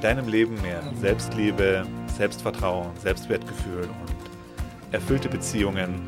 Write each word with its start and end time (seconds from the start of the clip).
deinem 0.00 0.28
Leben 0.28 0.60
mehr 0.62 0.82
Selbstliebe, 1.00 1.86
Selbstvertrauen, 2.16 2.96
Selbstwertgefühl 2.98 3.82
und 3.82 4.92
erfüllte 4.92 5.28
Beziehungen 5.28 6.00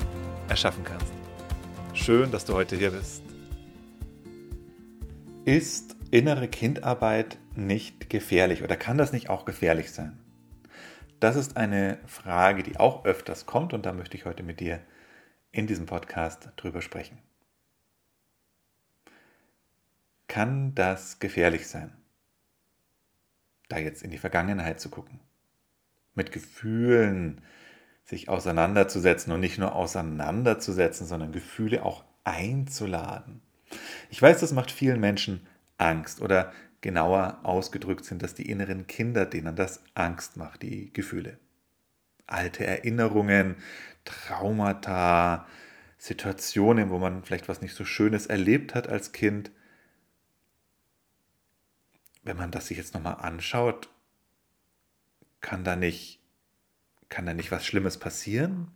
erschaffen 0.49 0.85
kannst. 0.85 1.13
Schön, 1.93 2.31
dass 2.31 2.45
du 2.45 2.55
heute 2.55 2.77
hier 2.77 2.93
bist. 2.93 3.23
Ist 5.45 5.97
innere 6.11 6.49
Kindarbeit 6.49 7.39
nicht 7.57 8.09
gefährlich 8.11 8.63
oder 8.63 8.77
kann 8.77 8.97
das 8.97 9.13
nicht 9.13 9.29
auch 9.29 9.45
gefährlich 9.45 9.91
sein? 9.91 10.19
Das 11.19 11.37
ist 11.37 11.57
eine 11.57 11.99
Frage, 12.07 12.63
die 12.63 12.79
auch 12.79 13.05
öfters 13.05 13.45
kommt 13.45 13.73
und 13.75 13.87
da 13.87 13.93
möchte 13.93 14.17
ich 14.17 14.25
heute 14.25 14.43
mit 14.43 14.61
dir 14.61 14.81
in 15.53 15.67
diesem 15.67 15.87
Podcast 15.87 16.51
drüber 16.57 16.81
sprechen. 16.81 17.19
Kann 20.29 20.75
das 20.77 21.19
gefährlich 21.19 21.67
sein? 21.67 22.00
Da 23.71 23.79
jetzt 23.79 24.03
in 24.03 24.11
die 24.11 24.19
Vergangenheit 24.19 24.81
zu 24.81 24.91
gucken. 24.91 25.21
Mit 26.15 26.33
Gefühlen 26.33 27.41
sich 28.05 28.29
auseinanderzusetzen 28.29 29.33
und 29.33 29.41
nicht 29.41 29.59
nur 29.59 29.75
auseinanderzusetzen, 29.75 31.07
sondern 31.07 31.33
Gefühle 31.33 31.85
auch 31.85 32.05
einzuladen. 32.25 33.41
Ich 34.11 34.21
weiß, 34.21 34.41
das 34.41 34.53
macht 34.53 34.71
vielen 34.71 35.01
Menschen 35.01 35.47
Angst 35.79 36.21
oder 36.21 36.53
genauer 36.81 37.39
ausgedrückt 37.43 38.05
sind 38.05 38.23
das 38.23 38.35
die 38.35 38.51
inneren 38.51 38.87
Kinder, 38.87 39.27
denen 39.27 39.55
das 39.55 39.83
Angst 39.95 40.37
macht, 40.37 40.63
die 40.63 40.93
Gefühle. 40.93 41.39
Alte 42.27 42.67
Erinnerungen, 42.67 43.57
Traumata, 44.05 45.47
Situationen, 45.99 46.91
wo 46.91 46.99
man 46.99 47.23
vielleicht 47.23 47.49
was 47.49 47.61
nicht 47.61 47.75
so 47.75 47.85
Schönes 47.85 48.27
erlebt 48.27 48.75
hat 48.75 48.89
als 48.89 49.13
Kind, 49.13 49.51
wenn 52.23 52.37
man 52.37 52.51
das 52.51 52.67
sich 52.67 52.77
jetzt 52.77 52.95
nochmal 52.95 53.17
anschaut, 53.17 53.89
kann 55.41 55.65
da 55.65 55.77
nicht, 55.77 56.21
kann 57.09 57.27
da 57.27 57.35
nicht 57.35 57.51
was 57.51 57.65
Schlimmes 57.65 57.99
passieren? 57.99 58.69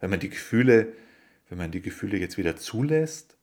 Wenn 0.00 0.10
man 0.10 0.20
die 0.20 0.30
Gefühle, 0.30 0.92
wenn 1.48 1.58
man 1.58 1.70
die 1.70 1.82
Gefühle 1.82 2.18
jetzt 2.18 2.38
wieder 2.38 2.56
zulässt, 2.56 3.36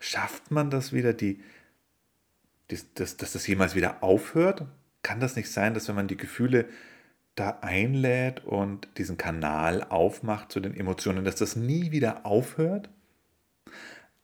schafft 0.00 0.50
man 0.50 0.70
das 0.70 0.92
wieder, 0.92 1.12
die, 1.12 1.42
dass, 2.68 2.92
dass, 2.94 3.16
dass 3.16 3.32
das 3.32 3.46
jemals 3.46 3.74
wieder 3.74 4.02
aufhört? 4.02 4.66
Kann 5.02 5.20
das 5.20 5.36
nicht 5.36 5.50
sein, 5.50 5.74
dass 5.74 5.88
wenn 5.88 5.96
man 5.96 6.08
die 6.08 6.16
Gefühle 6.16 6.68
da 7.34 7.58
einlädt 7.62 8.44
und 8.44 8.88
diesen 8.98 9.16
Kanal 9.16 9.82
aufmacht 9.84 10.52
zu 10.52 10.60
den 10.60 10.74
Emotionen, 10.74 11.24
dass 11.24 11.36
das 11.36 11.56
nie 11.56 11.90
wieder 11.90 12.24
aufhört? 12.24 12.88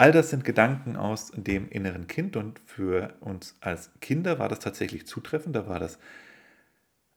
All 0.01 0.13
das 0.13 0.31
sind 0.31 0.45
Gedanken 0.45 0.95
aus 0.97 1.33
dem 1.35 1.69
inneren 1.71 2.07
Kind 2.07 2.37
und 2.37 2.61
für 2.65 3.17
uns 3.21 3.57
als 3.61 3.91
Kinder 4.01 4.39
war 4.39 4.49
das 4.49 4.61
tatsächlich 4.61 5.09
zutreffend. 5.09 5.57
Da 5.57 5.67
war 5.67 5.81
das, 5.81 5.99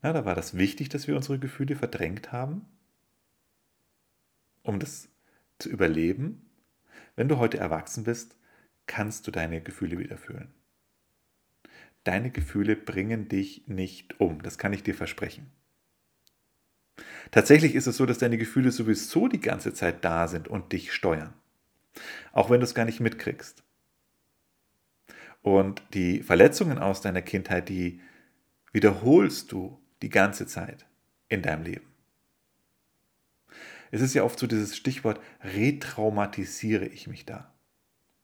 na, 0.02 0.14
da 0.14 0.26
war 0.26 0.34
das 0.34 0.58
wichtig, 0.58 0.90
dass 0.90 1.08
wir 1.08 1.16
unsere 1.16 1.38
Gefühle 1.38 1.76
verdrängt 1.76 2.32
haben, 2.32 2.66
um 4.64 4.80
das 4.80 5.10
zu 5.60 5.70
überleben. 5.70 6.50
Wenn 7.16 7.28
du 7.30 7.38
heute 7.38 7.60
erwachsen 7.60 8.04
bist, 8.04 8.36
kannst 8.88 9.28
du 9.28 9.32
deine 9.32 9.62
Gefühle 9.62 10.00
wieder 10.00 10.18
fühlen. 10.18 10.52
Deine 12.04 12.32
Gefühle 12.32 12.76
bringen 12.76 13.28
dich 13.28 13.68
nicht 13.68 14.20
um, 14.20 14.42
das 14.42 14.58
kann 14.58 14.74
ich 14.74 14.82
dir 14.82 14.96
versprechen. 14.96 15.52
Tatsächlich 17.30 17.76
ist 17.76 17.86
es 17.86 17.98
so, 17.98 18.08
dass 18.08 18.18
deine 18.18 18.40
Gefühle 18.40 18.72
sowieso 18.72 19.28
die 19.28 19.40
ganze 19.40 19.72
Zeit 19.72 20.04
da 20.04 20.28
sind 20.28 20.48
und 20.48 20.72
dich 20.72 20.92
steuern. 20.94 21.36
Auch 22.32 22.50
wenn 22.50 22.60
du 22.60 22.66
es 22.66 22.76
gar 22.76 22.86
nicht 22.86 23.00
mitkriegst. 23.00 23.64
Und 25.42 25.82
die 25.94 26.22
Verletzungen 26.22 26.78
aus 26.78 27.02
deiner 27.02 27.22
Kindheit, 27.22 27.70
die 27.70 28.00
wiederholst 28.72 29.52
du 29.52 29.80
die 30.02 30.10
ganze 30.10 30.46
Zeit 30.48 30.86
in 31.28 31.42
deinem 31.42 31.64
Leben. 31.64 31.88
Es 33.92 34.02
ist 34.02 34.14
ja 34.14 34.24
oft 34.24 34.40
so 34.40 34.48
dieses 34.48 34.78
Stichwort, 34.78 35.20
retraumatisiere 35.42 36.86
ich 36.86 37.08
mich 37.08 37.26
da, 37.26 37.54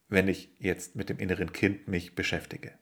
wenn 0.08 0.28
ich 0.28 0.50
jetzt 0.60 0.96
mit 0.96 1.10
dem 1.10 1.20
inneren 1.20 1.52
Kind 1.52 1.88
mich 1.88 2.16
beschäftige. 2.16 2.74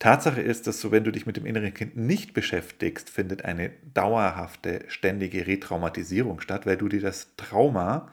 Tatsache 0.00 0.40
ist, 0.40 0.66
dass 0.66 0.80
so, 0.80 0.90
wenn 0.92 1.04
du 1.04 1.12
dich 1.12 1.26
mit 1.26 1.36
dem 1.36 1.44
inneren 1.44 1.74
Kind 1.74 1.94
nicht 1.94 2.32
beschäftigst, 2.32 3.10
findet 3.10 3.44
eine 3.44 3.70
dauerhafte, 3.92 4.84
ständige 4.88 5.46
Retraumatisierung 5.46 6.40
statt, 6.40 6.64
weil 6.64 6.78
du 6.78 6.88
dir 6.88 7.02
das 7.02 7.36
Trauma, 7.36 8.10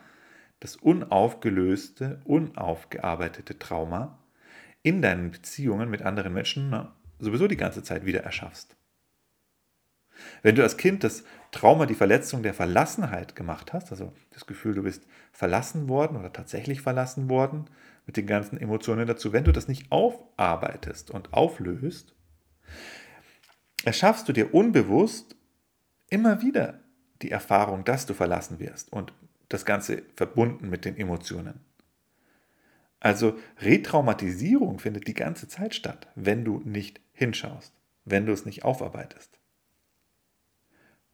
das 0.60 0.76
unaufgelöste, 0.76 2.20
unaufgearbeitete 2.24 3.58
Trauma 3.58 4.18
in 4.82 5.00
deinen 5.00 5.30
Beziehungen 5.30 5.88
mit 5.88 6.02
anderen 6.02 6.34
Menschen 6.34 6.88
sowieso 7.18 7.48
die 7.48 7.56
ganze 7.56 7.82
Zeit 7.82 8.04
wieder 8.04 8.22
erschaffst. 8.22 8.76
Wenn 10.42 10.56
du 10.56 10.62
als 10.62 10.76
Kind 10.76 11.04
das 11.04 11.24
Trauma, 11.50 11.86
die 11.86 11.94
Verletzung 11.94 12.42
der 12.42 12.54
Verlassenheit 12.54 13.34
gemacht 13.34 13.72
hast, 13.72 13.90
also 13.90 14.12
das 14.30 14.46
Gefühl, 14.46 14.74
du 14.74 14.82
bist 14.82 15.06
verlassen 15.32 15.88
worden 15.88 16.16
oder 16.16 16.32
tatsächlich 16.32 16.82
verlassen 16.82 17.28
worden, 17.28 17.66
mit 18.06 18.16
den 18.16 18.26
ganzen 18.26 18.58
Emotionen 18.58 19.06
dazu, 19.06 19.32
wenn 19.32 19.44
du 19.44 19.52
das 19.52 19.68
nicht 19.68 19.92
aufarbeitest 19.92 21.10
und 21.10 21.34
auflöst, 21.34 22.14
erschaffst 23.84 24.28
du 24.28 24.32
dir 24.32 24.54
unbewusst 24.54 25.36
immer 26.08 26.40
wieder 26.40 26.80
die 27.22 27.30
Erfahrung, 27.30 27.84
dass 27.84 28.06
du 28.06 28.14
verlassen 28.14 28.58
wirst 28.58 28.92
und 28.92 29.12
das 29.48 29.64
Ganze 29.64 30.02
verbunden 30.16 30.68
mit 30.68 30.84
den 30.84 30.96
Emotionen. 30.96 31.60
Also 33.00 33.38
Retraumatisierung 33.60 34.78
findet 34.78 35.06
die 35.06 35.14
ganze 35.14 35.48
Zeit 35.48 35.74
statt, 35.74 36.08
wenn 36.14 36.44
du 36.44 36.60
nicht 36.64 37.00
hinschaust, 37.12 37.72
wenn 38.04 38.26
du 38.26 38.32
es 38.32 38.44
nicht 38.44 38.64
aufarbeitest. 38.64 39.38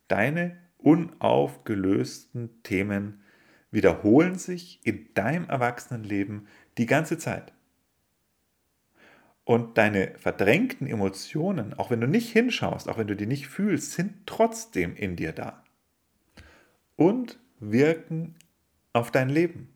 Deine 0.09 0.59
unaufgelösten 0.79 2.63
Themen 2.63 3.23
wiederholen 3.71 4.39
sich 4.39 4.81
in 4.85 5.13
deinem 5.15 5.49
Erwachsenenleben 5.49 6.47
die 6.79 6.87
ganze 6.87 7.19
Zeit. 7.19 7.53
Und 9.45 9.77
deine 9.77 10.15
verdrängten 10.17 10.87
Emotionen, 10.87 11.75
auch 11.75 11.91
wenn 11.91 12.01
du 12.01 12.07
nicht 12.07 12.33
hinschaust, 12.33 12.89
auch 12.89 12.97
wenn 12.97 13.09
du 13.09 13.17
die 13.17 13.27
nicht 13.27 13.49
fühlst, 13.49 13.93
sind 13.93 14.27
trotzdem 14.27 14.97
in 14.97 15.17
dir 15.17 15.33
da. 15.33 15.63
Und 16.97 17.39
wirken 17.61 18.37
auf 18.93 19.11
dein 19.11 19.29
Leben. 19.29 19.69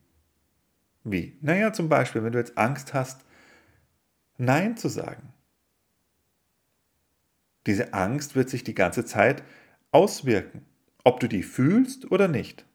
Wie? 1.05 1.37
Naja, 1.41 1.73
zum 1.73 1.89
Beispiel, 1.89 2.23
wenn 2.23 2.33
du 2.33 2.39
jetzt 2.39 2.57
Angst 2.57 2.95
hast, 2.95 3.25
Nein 4.39 4.77
zu 4.77 4.89
sagen. 4.89 5.33
Diese 7.67 7.93
Angst 7.93 8.37
wird 8.37 8.49
sich 8.49 8.63
die 8.63 8.75
ganze 8.75 9.05
Zeit 9.05 9.43
auswirken, 9.91 10.65
ob 11.05 11.21
du 11.21 11.29
die 11.29 11.43
fühlst 11.43 12.11
oder 12.11 12.29
nicht, 12.29 12.67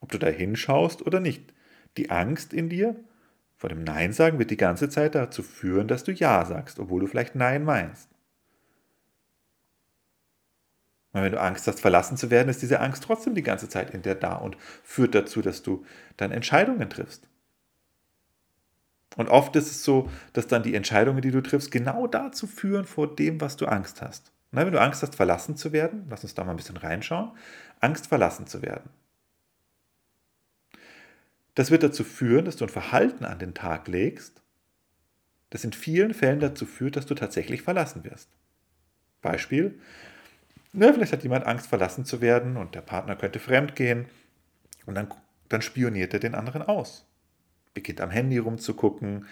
ob 0.00 0.10
du 0.10 0.18
da 0.18 0.28
hinschaust 0.28 1.06
oder 1.06 1.20
nicht. 1.20 1.52
Die 1.96 2.10
Angst 2.10 2.52
in 2.52 2.68
dir 2.68 2.96
vor 3.56 3.68
dem 3.68 3.84
Nein 3.84 4.12
sagen 4.12 4.38
wird 4.38 4.50
die 4.50 4.56
ganze 4.56 4.88
Zeit 4.88 5.14
dazu 5.14 5.42
führen, 5.42 5.86
dass 5.86 6.04
du 6.04 6.12
Ja 6.12 6.44
sagst, 6.44 6.78
obwohl 6.80 7.00
du 7.00 7.06
vielleicht 7.06 7.34
Nein 7.34 7.64
meinst. 7.64 8.08
Und 11.12 11.22
wenn 11.22 11.32
du 11.32 11.40
Angst 11.40 11.66
hast, 11.66 11.80
verlassen 11.80 12.16
zu 12.16 12.30
werden, 12.30 12.48
ist 12.48 12.62
diese 12.62 12.80
Angst 12.80 13.04
trotzdem 13.04 13.34
die 13.34 13.42
ganze 13.42 13.68
Zeit 13.68 13.94
in 13.94 14.02
dir 14.02 14.14
da 14.14 14.34
und 14.34 14.56
führt 14.82 15.14
dazu, 15.14 15.42
dass 15.42 15.62
du 15.62 15.84
dann 16.16 16.32
Entscheidungen 16.32 16.88
triffst. 16.88 17.28
Und 19.16 19.28
oft 19.28 19.54
ist 19.56 19.70
es 19.70 19.84
so, 19.84 20.10
dass 20.32 20.46
dann 20.46 20.62
die 20.62 20.74
Entscheidungen, 20.74 21.20
die 21.20 21.30
du 21.30 21.42
triffst, 21.42 21.70
genau 21.70 22.06
dazu 22.06 22.46
führen 22.46 22.86
vor 22.86 23.14
dem, 23.14 23.40
was 23.40 23.56
du 23.56 23.66
Angst 23.66 24.00
hast. 24.00 24.31
Na, 24.52 24.66
wenn 24.66 24.72
du 24.72 24.80
Angst 24.80 25.02
hast, 25.02 25.14
verlassen 25.14 25.56
zu 25.56 25.72
werden, 25.72 26.06
lass 26.10 26.22
uns 26.22 26.34
da 26.34 26.44
mal 26.44 26.50
ein 26.50 26.58
bisschen 26.58 26.76
reinschauen, 26.76 27.32
Angst, 27.80 28.06
verlassen 28.06 28.46
zu 28.46 28.62
werden. 28.62 28.90
Das 31.54 31.70
wird 31.70 31.82
dazu 31.82 32.04
führen, 32.04 32.44
dass 32.44 32.56
du 32.56 32.64
ein 32.64 32.70
Verhalten 32.70 33.24
an 33.24 33.38
den 33.38 33.54
Tag 33.54 33.88
legst, 33.88 34.42
das 35.50 35.64
in 35.64 35.72
vielen 35.72 36.14
Fällen 36.14 36.40
dazu 36.40 36.66
führt, 36.66 36.96
dass 36.96 37.06
du 37.06 37.14
tatsächlich 37.14 37.62
verlassen 37.62 38.04
wirst. 38.04 38.28
Beispiel, 39.22 39.78
ne, 40.72 40.92
vielleicht 40.92 41.12
hat 41.12 41.22
jemand 41.22 41.46
Angst, 41.46 41.66
verlassen 41.66 42.04
zu 42.04 42.20
werden 42.20 42.56
und 42.56 42.74
der 42.74 42.80
Partner 42.82 43.16
könnte 43.16 43.38
fremd 43.38 43.74
gehen 43.74 44.06
und 44.84 44.94
dann, 44.94 45.12
dann 45.48 45.62
spioniert 45.62 46.12
er 46.12 46.20
den 46.20 46.34
anderen 46.34 46.62
aus. 46.62 47.06
Beginnt 47.74 48.02
am 48.02 48.10
Handy 48.10 48.36
rumzugucken, 48.36 49.26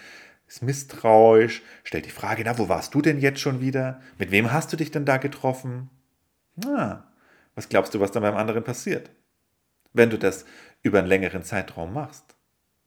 ist 0.51 0.61
misstrauisch, 0.61 1.61
stellt 1.85 2.05
die 2.05 2.11
Frage, 2.11 2.43
na, 2.43 2.57
wo 2.57 2.67
warst 2.67 2.93
du 2.93 3.01
denn 3.01 3.21
jetzt 3.21 3.39
schon 3.39 3.61
wieder? 3.61 4.01
Mit 4.17 4.31
wem 4.31 4.51
hast 4.51 4.73
du 4.73 4.75
dich 4.75 4.91
denn 4.91 5.05
da 5.05 5.15
getroffen? 5.15 5.89
Na, 6.57 7.09
was 7.55 7.69
glaubst 7.69 7.93
du, 7.93 8.01
was 8.01 8.11
dann 8.11 8.23
beim 8.23 8.35
anderen 8.35 8.65
passiert? 8.65 9.11
Wenn 9.93 10.09
du 10.09 10.19
das 10.19 10.43
über 10.81 10.99
einen 10.99 11.07
längeren 11.07 11.43
Zeitraum 11.43 11.93
machst, 11.93 12.35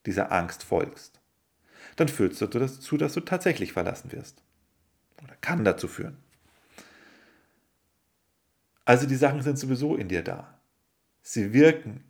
dieser 0.05 0.31
Angst 0.31 0.63
folgst, 0.63 1.23
dann 1.97 2.09
führt 2.09 2.39
du 2.39 2.47
dazu, 2.47 2.99
dass 2.99 3.15
du 3.15 3.21
tatsächlich 3.21 3.73
verlassen 3.73 4.13
wirst. 4.13 4.43
Oder 5.23 5.35
kann 5.41 5.65
dazu 5.65 5.89
führen. 5.89 6.19
Also 8.85 9.07
die 9.07 9.17
Sachen 9.17 9.41
sind 9.41 9.59
sowieso 9.59 9.97
in 9.97 10.09
dir 10.09 10.23
da. 10.23 10.61
Sie 11.23 11.55
wirken 11.55 12.05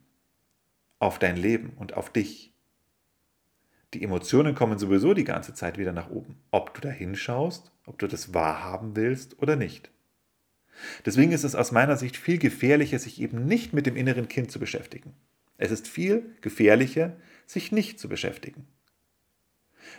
auf 0.99 1.21
dein 1.21 1.37
Leben 1.37 1.75
und 1.77 1.95
auf 1.95 2.11
dich. 2.11 2.54
Die 3.95 4.03
Emotionen 4.03 4.57
kommen 4.57 4.77
sowieso 4.77 5.15
die 5.15 5.23
ganze 5.23 5.55
Zeit 5.55 5.79
wieder 5.79 5.93
nach 5.93 6.11
oben, 6.11 6.37
ob 6.51 6.75
du 6.75 6.81
da 6.81 6.89
hinschaust, 6.89 7.71
ob 7.87 7.97
du 8.01 8.09
das 8.09 8.35
wahrhaben 8.35 8.97
willst 8.97 9.41
oder 9.41 9.55
nicht. 9.55 9.93
Deswegen 11.07 11.31
ist 11.31 11.45
es 11.45 11.55
aus 11.55 11.71
meiner 11.71 11.97
Sicht 11.97 12.17
viel 12.17 12.39
gefährlicher, 12.39 12.99
sich 12.99 13.21
eben 13.21 13.47
nicht 13.47 13.73
mit 13.73 13.87
dem 13.87 13.95
inneren 13.95 14.27
Kind 14.27 14.51
zu 14.51 14.59
beschäftigen. 14.59 15.15
Es 15.59 15.71
ist 15.71 15.87
viel 15.87 16.35
gefährlicher, 16.41 17.15
sich 17.47 17.71
nicht 17.71 18.01
zu 18.01 18.09
beschäftigen. 18.09 18.67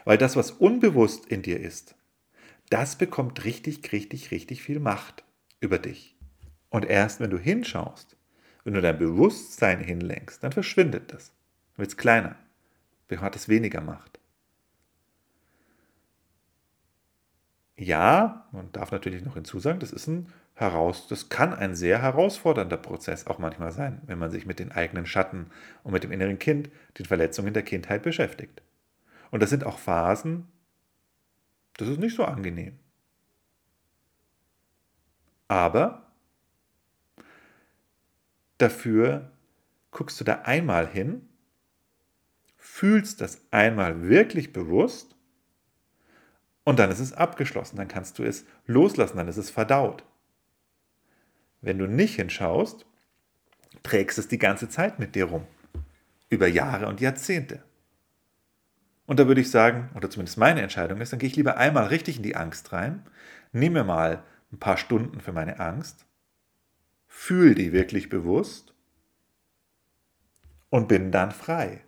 Weil 0.03 0.17
das, 0.17 0.35
was 0.35 0.51
unbewusst 0.51 1.27
in 1.27 1.41
dir 1.41 1.61
ist, 1.61 1.95
das 2.69 2.97
bekommt 2.97 3.45
richtig, 3.45 3.93
richtig, 3.93 4.31
richtig 4.31 4.61
viel 4.61 4.81
Macht 4.81 5.23
über 5.61 5.79
dich. 5.79 6.17
Und 6.69 6.83
erst 6.83 7.21
wenn 7.21 7.29
du 7.29 7.37
hinschaust, 7.37 8.17
wenn 8.65 8.73
du 8.73 8.81
dein 8.81 8.99
Bewusstsein 8.99 9.79
hinlenkst, 9.79 10.43
dann 10.43 10.51
verschwindet 10.51 11.13
das, 11.13 11.31
wird 11.77 11.87
es 11.87 11.95
kleiner 11.95 12.35
hat 13.09 13.35
es 13.35 13.49
weniger 13.49 13.81
Macht. 13.81 14.19
Ja, 17.77 18.47
man 18.51 18.71
darf 18.71 18.91
natürlich 18.91 19.23
noch 19.23 19.33
hinzusagen, 19.33 19.79
das 19.79 19.91
ist 19.91 20.07
ein 20.07 20.31
heraus, 20.53 21.07
das 21.07 21.27
kann 21.27 21.53
ein 21.53 21.75
sehr 21.75 22.01
herausfordernder 22.01 22.77
Prozess 22.77 23.27
auch 23.27 23.37
manchmal 23.37 23.73
sein, 23.73 24.01
wenn 24.05 24.17
man 24.17 24.31
sich 24.31 24.45
mit 24.45 24.59
den 24.59 24.71
eigenen 24.71 25.05
Schatten 25.05 25.51
und 25.83 25.91
mit 25.91 26.03
dem 26.03 26.11
inneren 26.11 26.39
Kind, 26.39 26.69
den 26.97 27.05
Verletzungen 27.05 27.53
der 27.53 27.63
Kindheit 27.63 28.03
beschäftigt. 28.03 28.61
Und 29.31 29.43
das 29.43 29.49
sind 29.49 29.65
auch 29.65 29.77
Phasen, 29.77 30.47
das 31.77 31.89
ist 31.89 31.99
nicht 31.99 32.15
so 32.15 32.23
angenehm. 32.23 32.79
Aber 35.49 36.09
dafür 38.57 39.31
guckst 39.91 40.19
du 40.19 40.23
da 40.23 40.41
einmal 40.43 40.87
hin 40.87 41.27
fühlst 42.65 43.21
das 43.21 43.39
einmal 43.51 44.09
wirklich 44.09 44.51
bewusst 44.51 45.15
und 46.63 46.79
dann 46.79 46.89
ist 46.89 46.99
es 46.99 47.13
abgeschlossen, 47.13 47.77
dann 47.77 47.87
kannst 47.87 48.17
du 48.17 48.23
es 48.23 48.43
loslassen, 48.65 49.17
dann 49.17 49.27
ist 49.27 49.37
es 49.37 49.51
verdaut. 49.51 50.03
Wenn 51.61 51.77
du 51.77 51.85
nicht 51.85 52.15
hinschaust, 52.15 52.85
trägst 53.83 54.17
es 54.17 54.27
die 54.27 54.39
ganze 54.39 54.67
Zeit 54.67 54.99
mit 54.99 55.15
dir 55.15 55.25
rum, 55.25 55.45
über 56.27 56.47
Jahre 56.47 56.87
und 56.87 56.99
Jahrzehnte. 56.99 57.63
Und 59.05 59.19
da 59.19 59.27
würde 59.27 59.41
ich 59.41 59.51
sagen, 59.51 59.91
oder 59.93 60.09
zumindest 60.09 60.39
meine 60.39 60.61
Entscheidung 60.61 60.99
ist, 60.99 61.13
dann 61.13 61.19
gehe 61.19 61.29
ich 61.29 61.35
lieber 61.35 61.57
einmal 61.57 61.85
richtig 61.85 62.17
in 62.17 62.23
die 62.23 62.35
Angst 62.35 62.73
rein, 62.73 63.05
nehme 63.53 63.83
mal 63.83 64.23
ein 64.51 64.59
paar 64.59 64.77
Stunden 64.77 65.21
für 65.21 65.31
meine 65.31 65.59
Angst, 65.59 66.05
fühle 67.07 67.55
die 67.55 67.71
wirklich 67.71 68.09
bewusst 68.09 68.73
und 70.71 70.87
bin 70.87 71.11
dann 71.11 71.31
frei 71.31 71.84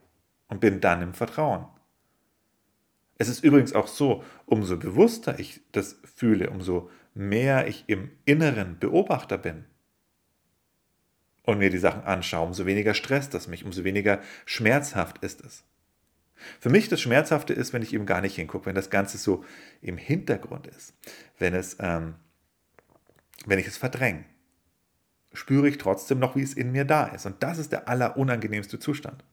und 0.47 0.59
bin 0.59 0.79
dann 0.81 1.01
im 1.01 1.13
Vertrauen. 1.13 1.65
Es 3.17 3.29
ist 3.29 3.43
übrigens 3.43 3.73
auch 3.73 3.87
so, 3.87 4.23
umso 4.45 4.77
bewusster 4.77 5.39
ich 5.39 5.61
das 5.71 5.99
fühle, 6.03 6.49
umso 6.49 6.89
mehr 7.13 7.67
ich 7.67 7.85
im 7.87 8.11
Inneren 8.25 8.77
Beobachter 8.79 9.37
bin 9.37 9.65
und 11.43 11.57
mir 11.57 11.69
die 11.69 11.79
Sachen 11.79 12.03
anschaue, 12.03 12.45
umso 12.45 12.65
weniger 12.65 12.93
stresst 12.93 13.33
das 13.33 13.47
mich, 13.47 13.65
umso 13.65 13.83
weniger 13.83 14.21
schmerzhaft 14.45 15.23
ist 15.23 15.41
es. 15.41 15.63
Für 16.59 16.69
mich 16.69 16.89
das 16.89 17.01
Schmerzhafte 17.01 17.53
ist, 17.53 17.73
wenn 17.73 17.81
ich 17.81 17.93
eben 17.93 18.05
gar 18.05 18.21
nicht 18.21 18.35
hingucke, 18.35 18.67
wenn 18.67 18.75
das 18.75 18.91
Ganze 18.91 19.17
so 19.17 19.43
im 19.81 19.97
Hintergrund 19.97 20.67
ist, 20.67 20.93
wenn 21.39 21.55
es, 21.55 21.77
ähm, 21.79 22.15
wenn 23.45 23.57
ich 23.57 23.65
es 23.65 23.77
verdränge, 23.77 24.25
spüre 25.33 25.67
ich 25.67 25.77
trotzdem 25.79 26.19
noch, 26.19 26.35
wie 26.35 26.43
es 26.43 26.53
in 26.53 26.71
mir 26.71 26.85
da 26.85 27.05
ist. 27.07 27.25
Und 27.25 27.41
das 27.41 27.57
ist 27.57 27.71
der 27.71 27.87
allerunangenehmste 27.87 28.77
Zustand. 28.77 29.23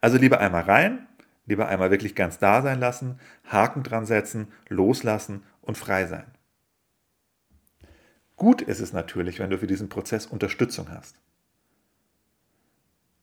Also 0.00 0.16
lieber 0.16 0.40
einmal 0.40 0.62
rein, 0.62 1.06
lieber 1.46 1.68
einmal 1.68 1.90
wirklich 1.90 2.14
ganz 2.14 2.38
da 2.38 2.62
sein 2.62 2.80
lassen, 2.80 3.18
Haken 3.44 3.82
dran 3.82 4.06
setzen, 4.06 4.48
loslassen 4.68 5.44
und 5.60 5.76
frei 5.76 6.06
sein. 6.06 6.26
Gut 8.36 8.62
ist 8.62 8.80
es 8.80 8.92
natürlich, 8.92 9.38
wenn 9.38 9.50
du 9.50 9.58
für 9.58 9.66
diesen 9.66 9.90
Prozess 9.90 10.26
Unterstützung 10.26 10.88
hast. 10.90 11.16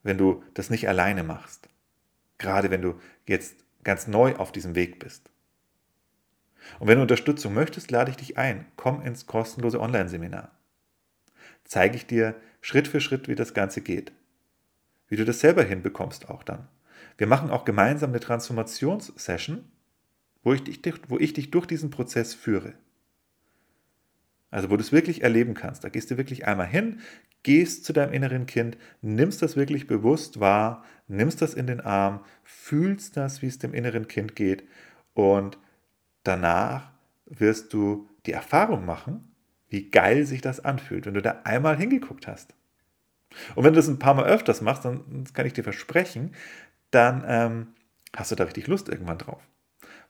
Wenn 0.04 0.18
du 0.18 0.44
das 0.54 0.70
nicht 0.70 0.88
alleine 0.88 1.24
machst. 1.24 1.68
Gerade 2.38 2.70
wenn 2.70 2.84
du 2.84 3.00
jetzt 3.26 3.56
ganz 3.84 4.06
neu 4.06 4.36
auf 4.36 4.52
diesem 4.52 4.76
Weg 4.76 5.00
bist. 5.00 5.32
Und 6.80 6.88
wenn 6.88 6.98
du 6.98 7.02
Unterstützung 7.02 7.54
möchtest, 7.54 7.90
lade 7.90 8.12
ich 8.12 8.18
dich 8.18 8.38
ein. 8.38 8.66
Komm 8.76 9.02
ins 9.02 9.26
kostenlose 9.26 9.80
Online-Seminar. 9.80 10.52
Zeige 11.64 11.96
ich 11.96 12.06
dir 12.06 12.36
Schritt 12.62 12.88
für 12.88 13.02
Schritt, 13.02 13.28
wie 13.28 13.36
das 13.36 13.54
Ganze 13.54 13.82
geht 13.82 14.12
wie 15.08 15.16
du 15.16 15.26
das 15.26 15.40
selber 15.40 15.64
hinbekommst 15.64 16.30
auch 16.30 16.44
dann. 16.44 16.68
Wir 17.18 17.28
machen 17.28 17.50
auch 17.50 17.66
gemeinsam 17.66 18.12
eine 18.12 18.20
Transformationssession, 18.20 19.64
wo 20.44 20.54
ich 20.54 20.64
dich, 20.64 20.80
wo 21.08 21.18
ich 21.18 21.34
dich 21.34 21.52
durch 21.52 21.66
diesen 21.66 21.90
Prozess 21.90 22.34
führe. 22.34 22.74
Also 24.50 24.70
wo 24.70 24.78
du 24.78 24.82
es 24.82 24.92
wirklich 24.92 25.24
erleben 25.24 25.54
kannst. 25.54 25.84
Da 25.84 25.90
gehst 25.90 26.10
du 26.10 26.18
wirklich 26.18 26.48
einmal 26.48 26.68
hin, 26.68 27.02
gehst 27.44 27.86
zu 27.86 27.94
deinem 27.94 28.14
inneren 28.14 28.46
Kind, 28.46 28.78
nimmst 29.02 29.42
das 29.42 29.56
wirklich 29.56 29.88
bewusst 29.88 30.40
wahr, 30.40 30.84
nimmst 31.08 31.42
das 31.42 31.54
in 31.54 31.68
den 31.68 31.82
Arm, 31.82 32.24
fühlst 32.44 33.18
das, 33.18 33.42
wie 33.42 33.48
es 33.48 33.60
dem 33.60 33.74
inneren 33.74 34.08
Kind 34.08 34.36
geht 34.36 34.64
und 35.14 35.58
danach 36.24 36.92
wirst 37.26 37.74
du 37.74 38.10
die 38.26 38.32
Erfahrung 38.32 38.86
machen, 38.86 39.32
wie 39.70 39.90
geil 39.90 40.26
sich 40.26 40.42
das 40.42 40.64
anfühlt, 40.64 41.06
wenn 41.06 41.14
du 41.14 41.22
da 41.22 41.42
einmal 41.44 41.78
hingeguckt 41.78 42.28
hast. 42.28 42.54
Und 43.56 43.64
wenn 43.64 43.74
du 43.74 43.78
das 43.78 43.88
ein 43.88 44.00
paar 44.00 44.14
Mal 44.14 44.26
öfters 44.26 44.62
machst, 44.62 44.86
dann 44.86 45.26
kann 45.34 45.46
ich 45.46 45.54
dir 45.54 45.64
versprechen, 45.64 46.32
dann 46.92 47.24
ähm, 47.28 47.68
hast 48.16 48.32
du 48.32 48.36
da 48.36 48.46
richtig 48.46 48.68
Lust 48.68 48.90
irgendwann 48.90 49.18
drauf. 49.18 49.42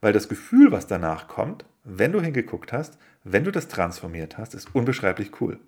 Weil 0.02 0.14
das 0.14 0.30
Gefühl, 0.30 0.72
was 0.72 0.88
danach 0.88 1.28
kommt, 1.28 1.66
wenn 1.84 2.12
du 2.12 2.22
hingeguckt 2.22 2.74
hast, 2.74 2.98
wenn 3.24 3.44
du 3.44 3.52
das 3.52 3.68
transformiert 3.68 4.38
hast, 4.38 4.54
ist 4.54 4.76
unbeschreiblich 4.76 5.42
cool. 5.42 5.60